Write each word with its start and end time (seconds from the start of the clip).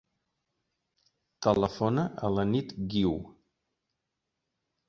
Telefona 1.47 2.07
a 2.29 2.33
la 2.39 2.47
Nit 2.55 2.75
Guiu. 2.95 3.15